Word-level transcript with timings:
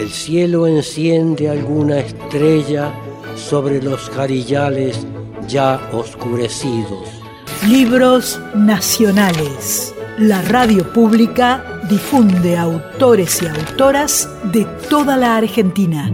El 0.00 0.08
cielo 0.08 0.66
enciende 0.66 1.50
alguna 1.50 1.98
estrella 1.98 2.90
sobre 3.36 3.82
los 3.82 4.08
jarillales 4.08 5.06
ya 5.46 5.78
oscurecidos. 5.92 7.06
Libros 7.68 8.40
nacionales. 8.54 9.94
La 10.16 10.40
radio 10.40 10.90
pública 10.90 11.82
difunde 11.90 12.56
autores 12.56 13.42
y 13.42 13.46
autoras 13.48 14.26
de 14.44 14.64
toda 14.88 15.18
la 15.18 15.36
Argentina. 15.36 16.10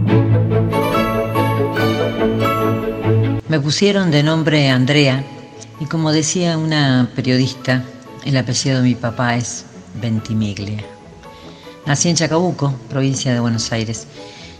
Me 3.47 3.59
pusieron 3.61 4.11
de 4.11 4.21
nombre 4.21 4.69
Andrea 4.69 5.23
y 5.79 5.85
como 5.85 6.11
decía 6.11 6.57
una 6.57 7.09
periodista, 7.15 7.85
el 8.25 8.35
apellido 8.35 8.81
de 8.81 8.83
mi 8.83 8.95
papá 8.95 9.37
es 9.37 9.63
Ventimiglia. 10.01 10.96
Nací 11.87 12.09
en 12.09 12.17
Chacabuco, 12.17 12.77
provincia 12.89 13.33
de 13.33 13.39
Buenos 13.39 13.71
Aires. 13.71 14.07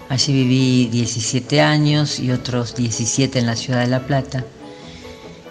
Allí 0.07 0.31
viví 0.31 0.87
17 0.87 1.59
años 1.59 2.21
y 2.21 2.31
otros 2.31 2.73
17 2.73 3.37
en 3.37 3.45
la 3.45 3.57
ciudad 3.57 3.81
de 3.81 3.87
La 3.87 4.07
Plata. 4.07 4.45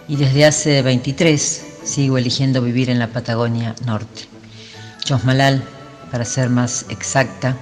Y 0.08 0.16
desde 0.16 0.46
hace 0.46 0.80
23 0.80 1.66
sigo 1.84 2.16
eligiendo 2.16 2.62
vivir 2.62 2.88
en 2.88 2.98
la 2.98 3.08
Patagonia 3.08 3.74
Norte. 3.84 4.22
Chosmalal, 5.04 5.62
para 6.10 6.24
ser 6.24 6.48
más 6.48 6.86
exacta, 6.88 7.54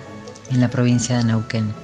en 0.52 0.60
la 0.60 0.70
provincia 0.70 1.18
de 1.18 1.24
Neuquén. 1.24 1.74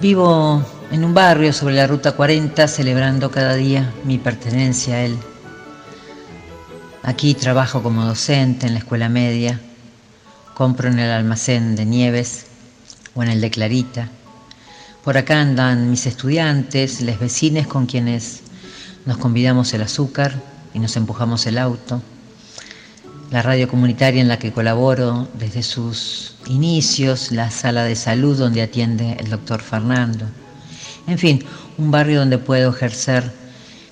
Vivo 0.00 0.64
en 0.90 1.04
un 1.04 1.12
barrio 1.12 1.52
sobre 1.52 1.74
la 1.74 1.86
Ruta 1.86 2.12
40 2.12 2.66
celebrando 2.68 3.30
cada 3.30 3.54
día 3.54 3.92
mi 4.04 4.16
pertenencia 4.16 4.94
a 4.94 5.02
él. 5.02 5.18
Aquí 7.02 7.34
trabajo 7.34 7.82
como 7.82 8.02
docente 8.06 8.66
en 8.66 8.72
la 8.72 8.78
escuela 8.78 9.10
media, 9.10 9.60
compro 10.54 10.88
en 10.88 10.98
el 10.98 11.10
almacén 11.10 11.76
de 11.76 11.84
Nieves 11.84 12.46
o 13.14 13.22
en 13.22 13.30
el 13.30 13.40
de 13.40 13.50
Clarita. 13.50 14.08
Por 15.04 15.16
acá 15.16 15.40
andan 15.40 15.90
mis 15.90 16.06
estudiantes, 16.06 17.00
les 17.00 17.18
vecines 17.18 17.66
con 17.66 17.86
quienes 17.86 18.42
nos 19.04 19.18
convidamos 19.18 19.74
el 19.74 19.82
azúcar 19.82 20.32
y 20.74 20.78
nos 20.78 20.96
empujamos 20.96 21.46
el 21.46 21.58
auto. 21.58 22.00
La 23.30 23.42
radio 23.42 23.68
comunitaria 23.68 24.20
en 24.20 24.28
la 24.28 24.38
que 24.38 24.52
colaboro 24.52 25.28
desde 25.34 25.62
sus 25.62 26.36
inicios, 26.46 27.32
la 27.32 27.50
sala 27.50 27.84
de 27.84 27.96
salud 27.96 28.38
donde 28.38 28.62
atiende 28.62 29.16
el 29.18 29.30
doctor 29.30 29.62
Fernando. 29.62 30.26
En 31.06 31.18
fin, 31.18 31.44
un 31.78 31.90
barrio 31.90 32.20
donde 32.20 32.38
puedo 32.38 32.70
ejercer 32.70 33.32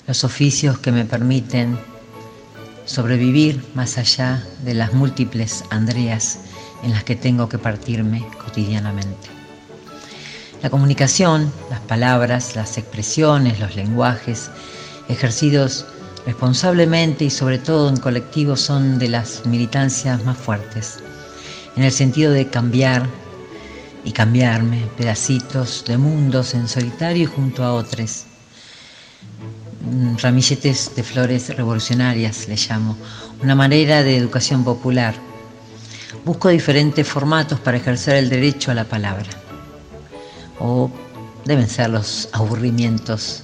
los 0.07 0.25
oficios 0.25 0.79
que 0.79 0.93
me 0.93 1.05
permiten 1.05 1.79
sobrevivir 2.85 3.65
más 3.75 3.99
allá 3.99 4.45
de 4.65 4.75
las 4.75 4.93
múltiples 4.93 5.65
Andreas 5.71 6.41
en 6.83 6.93
las 6.93 7.05
que 7.05 7.17
tengo 7.17 7.49
que 7.49 7.59
partirme 7.59 8.27
cotidianamente. 8.43 9.29
La 10.63 10.71
comunicación, 10.71 11.53
las 11.71 11.81
palabras, 11.81 12.55
las 12.57 12.77
expresiones, 12.77 13.61
los 13.61 13.77
lenguajes, 13.77 14.51
ejercidos 15.09 15.87
responsablemente 16.27 17.25
y 17.25 17.31
sobre 17.31 17.59
todo 17.59 17.89
en 17.89 17.97
colectivo 17.97 18.57
son 18.57 18.99
de 18.99 19.09
las 19.09 19.47
militancias 19.47 20.23
más 20.25 20.37
fuertes, 20.37 20.99
en 21.77 21.85
el 21.85 21.93
sentido 21.93 22.33
de 22.33 22.49
cambiar 22.49 23.09
y 24.05 24.13
cambiarme 24.13 24.87
pedacitos 24.97 25.85
de 25.87 25.99
mundos 25.99 26.55
en 26.55 26.69
solitario 26.69 27.25
y 27.25 27.27
junto 27.27 27.65
a 27.65 27.73
otros. 27.73 28.27
Mm, 29.91 30.19
ramilletes 30.19 30.95
de 30.95 31.03
flores 31.03 31.49
revolucionarias 31.57 32.47
le 32.47 32.55
llamo, 32.55 32.97
una 33.43 33.57
manera 33.57 34.05
de 34.05 34.17
educación 34.17 34.63
popular. 34.63 35.15
Busco 36.25 36.49
diferentes 36.49 37.09
formatos 37.09 37.59
para 37.59 37.79
ejercer 37.79 38.15
el 38.17 38.29
derecho 38.29 38.71
a 38.71 38.75
la 38.75 38.85
palabra. 38.85 39.29
O 40.61 40.93
deben 41.45 41.69
ser 41.69 41.91
los 41.91 42.29
aburrimientos 42.31 43.43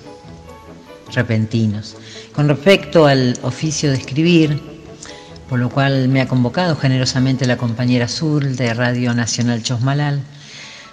repentinos. 1.12 1.96
Con 2.32 2.48
respecto 2.48 3.06
al 3.06 3.36
oficio 3.42 3.90
de 3.90 3.96
escribir, 3.96 4.62
por 5.48 5.58
lo 5.58 5.68
cual 5.68 6.08
me 6.08 6.20
ha 6.20 6.28
convocado 6.28 6.76
generosamente 6.76 7.46
la 7.46 7.56
compañera 7.56 8.04
Azul 8.04 8.54
de 8.54 8.72
Radio 8.72 9.14
Nacional 9.14 9.64
Chosmalal, 9.64 10.22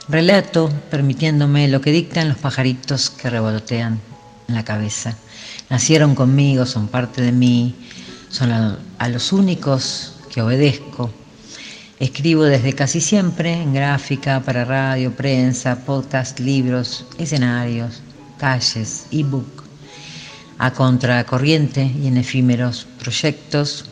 relato 0.10 0.72
permitiéndome 0.90 1.68
lo 1.68 1.80
que 1.80 1.92
dictan 1.92 2.30
los 2.30 2.38
pajaritos 2.38 3.12
que 3.12 3.30
revolotean 3.30 4.00
en 4.48 4.56
la 4.56 4.66
cabeza. 4.66 5.16
Nacieron 5.74 6.14
conmigo, 6.14 6.68
son 6.68 6.88
parte 6.88 7.24
de 7.24 7.32
mí, 7.32 7.74
son 8.30 8.52
a, 8.52 9.10
los 9.10 9.34
únicos 9.34 10.14
que 10.32 10.40
obedezco. 10.40 11.10
Escribo 12.00 12.44
desde 12.44 12.74
casi 12.74 13.02
siempre 13.02 13.54
en 13.54 13.74
gráfica, 13.74 14.40
para 14.42 14.66
radio, 14.66 15.16
prensa, 15.16 15.84
podcast, 15.84 16.40
libros, 16.40 17.08
escenarios, 17.18 18.04
calles, 18.38 19.08
ebook, 19.10 19.64
a 20.60 20.70
contracorriente 20.70 21.92
y 22.00 22.06
en 22.06 22.18
efímeros 22.18 22.86
proyectos 23.00 23.86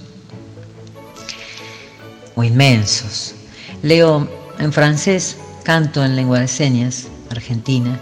o 2.36 2.44
inmensos. 2.44 3.34
Leo 3.82 4.30
en 4.60 4.72
francés, 4.72 5.36
canto 5.64 6.06
en 6.06 6.16
lengua 6.16 6.42
de 6.42 6.48
señas 6.48 7.08
argentina, 7.32 8.00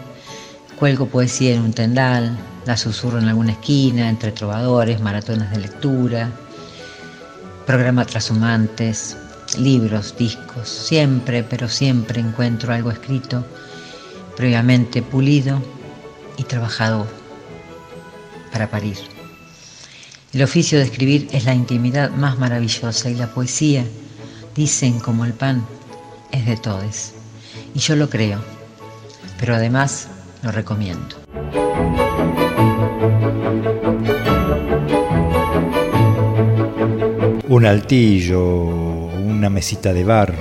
cuelgo 0.80 1.08
poesía 1.08 1.56
en 1.56 1.62
un 1.62 1.74
tendal, 1.74 2.38
la 2.66 2.78
susurro 2.78 3.20
en 3.20 3.28
alguna 3.28 3.52
esquina, 3.52 4.10
entre 4.10 4.32
trovadores, 4.32 5.02
maratones 5.02 5.52
de 5.52 5.60
lectura, 5.60 6.32
programas 7.68 8.08
trashumantes, 8.08 9.18
libros, 9.58 10.16
discos, 10.18 10.70
siempre, 10.70 11.44
pero 11.44 11.68
siempre 11.68 12.22
encuentro 12.22 12.74
algo 12.74 12.92
escrito, 12.92 13.46
previamente 14.38 15.02
pulido 15.02 15.62
y 16.38 16.44
trabajado 16.44 17.06
para 18.54 18.72
parir. 18.72 18.98
El 20.32 20.44
oficio 20.44 20.78
de 20.78 20.86
escribir 20.86 21.28
es 21.34 21.44
la 21.44 21.54
intimidad 21.54 22.10
más 22.12 22.40
maravillosa 22.40 23.10
y 23.10 23.16
la 23.16 23.34
poesía, 23.34 23.84
dicen 24.56 25.02
como 25.02 25.26
el 25.26 25.34
pan, 25.34 25.66
es 26.32 26.46
de 26.46 26.56
todos. 26.56 27.12
Y 27.74 27.80
yo 27.80 27.98
lo 27.98 28.10
creo, 28.10 28.40
pero 29.40 29.56
además 29.56 30.08
lo 30.42 30.52
recomiendo. 30.52 31.16
Un 37.48 37.66
altillo, 37.66 38.42
una 38.44 39.50
mesita 39.50 39.92
de 39.92 40.04
bar, 40.04 40.34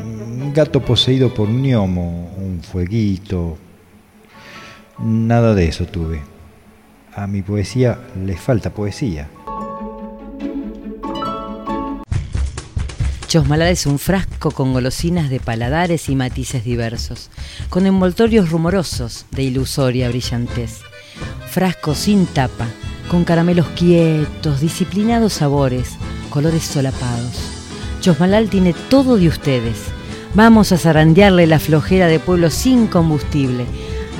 un 0.00 0.52
gato 0.52 0.80
poseído 0.80 1.32
por 1.32 1.48
un 1.48 1.62
gnomo, 1.62 2.30
un 2.36 2.60
fueguito. 2.62 3.56
Nada 4.98 5.54
de 5.54 5.68
eso 5.68 5.86
tuve. 5.86 6.20
A 7.14 7.26
mi 7.26 7.42
poesía 7.42 7.98
le 8.24 8.36
falta 8.36 8.70
poesía. 8.70 9.28
Chosmalal 13.28 13.68
es 13.68 13.84
un 13.84 13.98
frasco 13.98 14.50
con 14.50 14.72
golosinas 14.72 15.28
de 15.28 15.38
paladares 15.38 16.08
y 16.08 16.16
matices 16.16 16.64
diversos, 16.64 17.28
con 17.68 17.84
envoltorios 17.84 18.48
rumorosos 18.48 19.26
de 19.32 19.42
ilusoria 19.42 20.08
brillantez. 20.08 20.78
Frasco 21.50 21.94
sin 21.94 22.24
tapa, 22.24 22.66
con 23.10 23.24
caramelos 23.24 23.66
quietos, 23.76 24.62
disciplinados 24.62 25.34
sabores, 25.34 25.90
colores 26.30 26.62
solapados. 26.62 27.36
Chosmalal 28.00 28.48
tiene 28.48 28.74
todo 28.88 29.18
de 29.18 29.28
ustedes. 29.28 29.76
Vamos 30.32 30.72
a 30.72 30.78
zarandearle 30.78 31.46
la 31.46 31.58
flojera 31.58 32.06
de 32.06 32.20
pueblo 32.20 32.48
sin 32.48 32.86
combustible, 32.86 33.66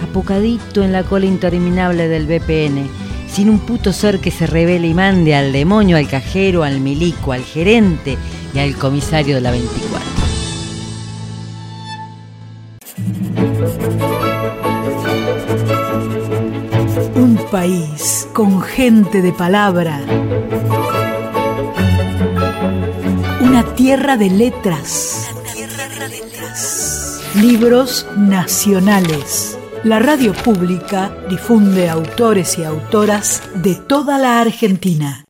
apocadito 0.06 0.84
en 0.84 0.92
la 0.92 1.02
cola 1.02 1.24
interminable 1.24 2.08
del 2.08 2.26
BPN, 2.26 2.86
sin 3.26 3.48
un 3.48 3.60
puto 3.60 3.94
ser 3.94 4.20
que 4.20 4.30
se 4.30 4.46
revele 4.46 4.86
y 4.86 4.92
mande 4.92 5.34
al 5.34 5.50
demonio, 5.50 5.96
al 5.96 6.08
cajero, 6.08 6.62
al 6.62 6.80
milico, 6.80 7.32
al 7.32 7.42
gerente 7.42 8.18
y 8.54 8.58
al 8.58 8.76
comisario 8.76 9.36
de 9.36 9.40
la 9.40 9.50
24. 9.50 10.08
Un 17.14 17.38
país 17.50 18.28
con 18.32 18.60
gente 18.60 19.22
de 19.22 19.32
palabra. 19.32 20.00
Una 23.40 23.64
tierra 23.74 24.16
de 24.16 24.30
letras. 24.30 25.30
Libros 27.34 28.06
nacionales. 28.16 29.58
La 29.84 30.00
radio 30.00 30.32
pública 30.32 31.12
difunde 31.30 31.88
autores 31.88 32.58
y 32.58 32.64
autoras 32.64 33.42
de 33.54 33.76
toda 33.76 34.18
la 34.18 34.40
Argentina. 34.40 35.27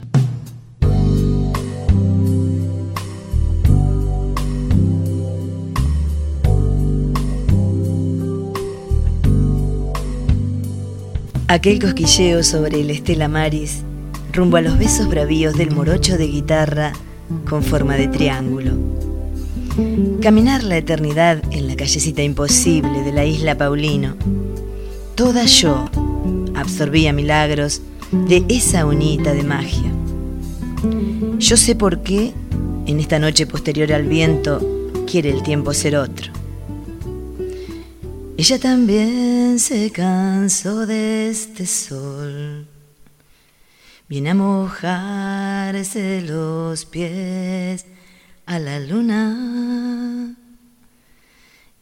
Aquel 11.50 11.80
cosquilleo 11.80 12.42
sobre 12.42 12.82
el 12.82 12.90
Estela 12.90 13.26
Maris, 13.26 13.78
rumbo 14.34 14.58
a 14.58 14.60
los 14.60 14.78
besos 14.78 15.08
bravíos 15.08 15.56
del 15.56 15.70
morocho 15.70 16.18
de 16.18 16.26
guitarra 16.26 16.92
con 17.48 17.62
forma 17.62 17.96
de 17.96 18.06
triángulo. 18.06 18.72
Caminar 20.20 20.62
la 20.62 20.76
eternidad 20.76 21.42
en 21.50 21.66
la 21.66 21.74
callecita 21.74 22.22
imposible 22.22 23.00
de 23.02 23.12
la 23.12 23.24
isla 23.24 23.56
Paulino. 23.56 24.14
Toda 25.14 25.46
yo 25.46 25.88
absorbía 26.54 27.14
milagros 27.14 27.80
de 28.12 28.44
esa 28.50 28.84
unita 28.84 29.32
de 29.32 29.42
magia. 29.42 29.90
Yo 31.38 31.56
sé 31.56 31.74
por 31.74 32.02
qué, 32.02 32.34
en 32.84 33.00
esta 33.00 33.18
noche 33.18 33.46
posterior 33.46 33.90
al 33.94 34.04
viento, 34.04 34.92
quiere 35.10 35.30
el 35.30 35.42
tiempo 35.42 35.72
ser 35.72 35.96
otro. 35.96 36.37
Ella 38.40 38.56
también 38.60 39.58
se 39.58 39.90
cansó 39.90 40.86
de 40.86 41.28
este 41.28 41.66
sol. 41.66 42.68
Viene 44.08 44.30
a 44.30 44.34
mojarse 44.36 46.22
los 46.22 46.84
pies 46.84 47.84
a 48.46 48.60
la 48.60 48.78
luna. 48.78 50.36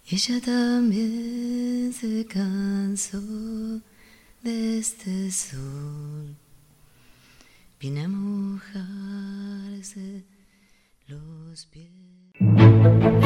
Ella 0.09 0.41
también 0.41 1.93
se 1.93 2.25
cansó 2.25 3.21
de 4.43 4.79
este 4.79 5.31
sol. 5.31 6.37
Viene 7.79 8.05
a 8.05 8.09
mojarse 8.09 9.05
los 11.07 11.67
pies. 11.67 13.26